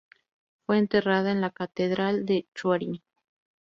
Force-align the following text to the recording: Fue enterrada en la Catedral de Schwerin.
Fue 0.65 0.79
enterrada 0.79 1.31
en 1.31 1.41
la 1.41 1.51
Catedral 1.51 2.25
de 2.25 2.47
Schwerin. 2.57 3.03